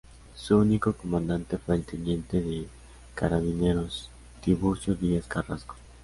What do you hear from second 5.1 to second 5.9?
Carrasco.